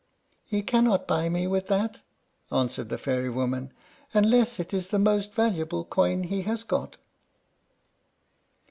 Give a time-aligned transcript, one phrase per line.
[0.45, 1.99] "He cannot buy me with that,"
[2.51, 3.71] answered the fairy woman,
[4.15, 6.97] "unless it is the most valuable coin he has got."